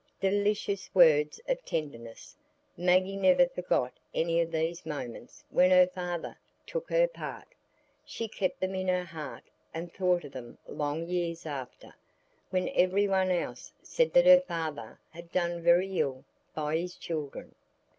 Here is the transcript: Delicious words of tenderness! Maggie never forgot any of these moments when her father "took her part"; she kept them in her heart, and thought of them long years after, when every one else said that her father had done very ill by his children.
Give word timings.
Delicious 0.19 0.89
words 0.95 1.39
of 1.47 1.63
tenderness! 1.63 2.35
Maggie 2.75 3.15
never 3.17 3.47
forgot 3.47 3.93
any 4.15 4.41
of 4.41 4.51
these 4.51 4.83
moments 4.83 5.43
when 5.51 5.69
her 5.69 5.85
father 5.85 6.39
"took 6.65 6.89
her 6.89 7.07
part"; 7.07 7.49
she 8.03 8.27
kept 8.27 8.59
them 8.59 8.73
in 8.73 8.87
her 8.87 9.03
heart, 9.03 9.43
and 9.75 9.93
thought 9.93 10.23
of 10.23 10.31
them 10.31 10.57
long 10.67 11.05
years 11.07 11.45
after, 11.45 11.93
when 12.49 12.67
every 12.69 13.07
one 13.07 13.29
else 13.29 13.73
said 13.83 14.11
that 14.13 14.25
her 14.25 14.41
father 14.41 14.99
had 15.11 15.31
done 15.31 15.61
very 15.61 15.99
ill 15.99 16.25
by 16.55 16.77
his 16.77 16.95
children. 16.95 17.53